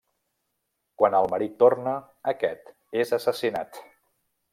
Quan 1.01 1.17
el 1.17 1.29
marit 1.33 1.53
torna, 1.63 1.93
aquest 2.33 2.73
és 3.03 3.13
assassinat. 3.19 3.79